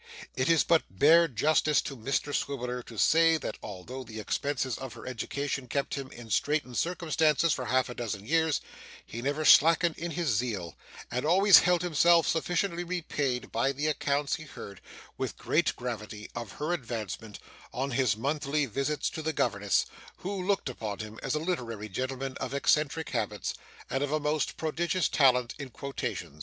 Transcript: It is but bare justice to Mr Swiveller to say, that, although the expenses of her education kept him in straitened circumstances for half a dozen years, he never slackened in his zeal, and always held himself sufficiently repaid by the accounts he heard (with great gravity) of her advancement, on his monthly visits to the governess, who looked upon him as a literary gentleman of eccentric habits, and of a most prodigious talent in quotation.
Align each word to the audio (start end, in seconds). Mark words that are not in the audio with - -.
It 0.35 0.49
is 0.49 0.63
but 0.63 0.81
bare 0.89 1.27
justice 1.27 1.79
to 1.83 1.95
Mr 1.95 2.33
Swiveller 2.33 2.81
to 2.87 2.97
say, 2.97 3.37
that, 3.37 3.59
although 3.61 4.03
the 4.03 4.19
expenses 4.19 4.75
of 4.79 4.93
her 4.93 5.05
education 5.05 5.67
kept 5.67 5.93
him 5.93 6.11
in 6.11 6.31
straitened 6.31 6.77
circumstances 6.79 7.53
for 7.53 7.65
half 7.65 7.87
a 7.87 7.93
dozen 7.93 8.25
years, 8.25 8.61
he 9.05 9.21
never 9.21 9.45
slackened 9.45 9.95
in 9.99 10.09
his 10.09 10.29
zeal, 10.29 10.75
and 11.11 11.23
always 11.23 11.59
held 11.59 11.83
himself 11.83 12.27
sufficiently 12.27 12.83
repaid 12.83 13.51
by 13.51 13.71
the 13.71 13.85
accounts 13.85 14.37
he 14.37 14.45
heard 14.45 14.81
(with 15.19 15.37
great 15.37 15.75
gravity) 15.75 16.31
of 16.33 16.53
her 16.53 16.73
advancement, 16.73 17.37
on 17.71 17.91
his 17.91 18.17
monthly 18.17 18.65
visits 18.65 19.07
to 19.11 19.21
the 19.21 19.33
governess, 19.33 19.85
who 20.17 20.33
looked 20.41 20.67
upon 20.67 20.97
him 20.97 21.19
as 21.21 21.35
a 21.35 21.39
literary 21.39 21.87
gentleman 21.89 22.35
of 22.37 22.55
eccentric 22.55 23.09
habits, 23.11 23.53
and 23.87 24.01
of 24.01 24.11
a 24.11 24.19
most 24.19 24.57
prodigious 24.57 25.07
talent 25.07 25.53
in 25.59 25.69
quotation. 25.69 26.39